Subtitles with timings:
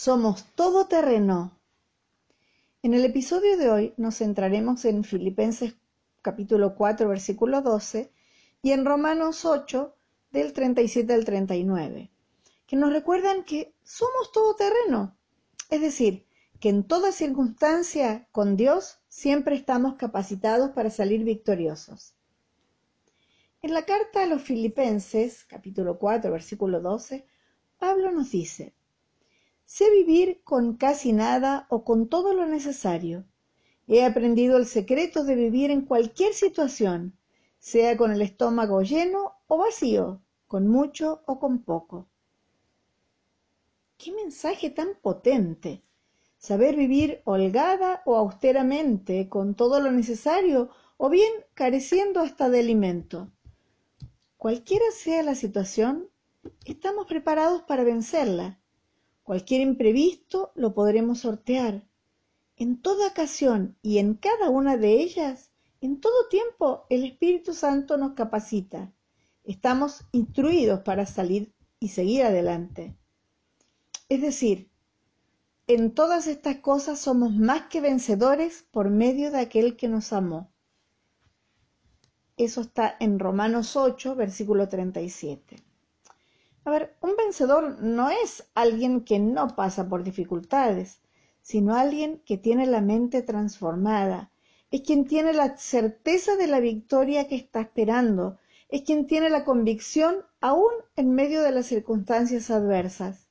[0.00, 1.60] somos todoterreno.
[2.82, 5.74] En el episodio de hoy nos centraremos en Filipenses
[6.22, 8.10] capítulo 4 versículo 12
[8.62, 9.94] y en Romanos 8
[10.30, 12.10] del 37 al 39,
[12.66, 15.18] que nos recuerdan que somos todoterreno,
[15.68, 16.26] es decir,
[16.60, 22.14] que en toda circunstancia con Dios siempre estamos capacitados para salir victoriosos.
[23.60, 27.26] En la carta a los Filipenses, capítulo 4, versículo 12,
[27.78, 28.72] Pablo nos dice,
[29.76, 33.24] Sé vivir con casi nada o con todo lo necesario.
[33.86, 37.16] He aprendido el secreto de vivir en cualquier situación,
[37.60, 42.08] sea con el estómago lleno o vacío, con mucho o con poco.
[43.96, 45.84] ¡Qué mensaje tan potente!
[46.36, 53.30] Saber vivir holgada o austeramente, con todo lo necesario, o bien careciendo hasta de alimento.
[54.36, 56.10] Cualquiera sea la situación,
[56.64, 58.59] estamos preparados para vencerla.
[59.30, 61.84] Cualquier imprevisto lo podremos sortear.
[62.56, 67.96] En toda ocasión y en cada una de ellas, en todo tiempo, el Espíritu Santo
[67.96, 68.92] nos capacita.
[69.44, 72.96] Estamos instruidos para salir y seguir adelante.
[74.08, 74.68] Es decir,
[75.68, 80.50] en todas estas cosas somos más que vencedores por medio de aquel que nos amó.
[82.36, 85.69] Eso está en Romanos 8, versículo 37.
[86.64, 91.00] A ver, un vencedor no es alguien que no pasa por dificultades,
[91.42, 94.30] sino alguien que tiene la mente transformada,
[94.70, 99.44] es quien tiene la certeza de la victoria que está esperando, es quien tiene la
[99.44, 103.28] convicción aún en medio de las circunstancias adversas.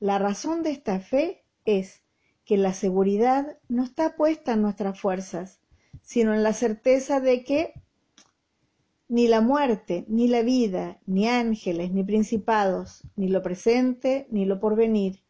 [0.00, 2.02] La razón de esta fe es
[2.44, 5.60] que la seguridad no está puesta en nuestras fuerzas,
[6.02, 7.74] sino en la certeza de que
[9.12, 14.58] ni la muerte, ni la vida, ni ángeles, ni principados, ni lo presente, ni lo
[14.58, 15.20] porvenir,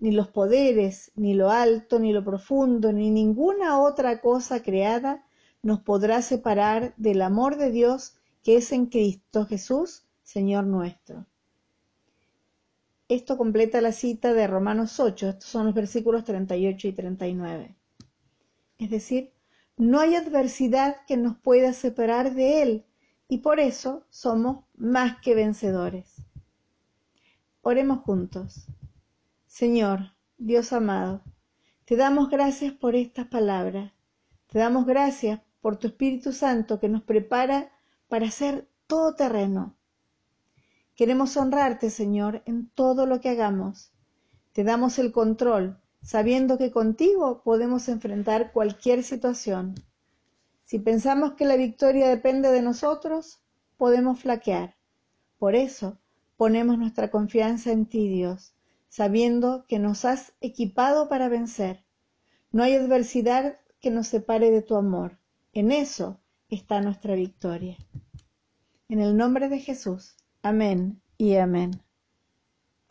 [0.00, 5.24] ni los poderes, ni lo alto, ni lo profundo, ni ninguna otra cosa creada
[5.62, 11.24] nos podrá separar del amor de Dios que es en Cristo Jesús, Señor nuestro.
[13.08, 17.76] Esto completa la cita de Romanos 8, estos son los versículos 38 y 39.
[18.76, 19.32] Es decir,
[19.78, 22.84] no hay adversidad que nos pueda separar de Él,
[23.32, 26.16] y por eso somos más que vencedores.
[27.62, 28.66] Oremos juntos.
[29.46, 31.22] Señor, Dios amado,
[31.86, 33.90] te damos gracias por estas palabras.
[34.48, 37.72] Te damos gracias por tu Espíritu Santo que nos prepara
[38.06, 39.76] para ser todo terreno.
[40.94, 43.94] Queremos honrarte, Señor, en todo lo que hagamos.
[44.52, 49.74] Te damos el control, sabiendo que contigo podemos enfrentar cualquier situación.
[50.72, 53.42] Si pensamos que la victoria depende de nosotros,
[53.76, 54.74] podemos flaquear.
[55.36, 55.98] Por eso
[56.38, 58.54] ponemos nuestra confianza en ti, Dios,
[58.88, 61.84] sabiendo que nos has equipado para vencer.
[62.52, 65.18] No hay adversidad que nos separe de tu amor.
[65.52, 67.76] En eso está nuestra victoria.
[68.88, 70.16] En el nombre de Jesús.
[70.40, 71.82] Amén y amén.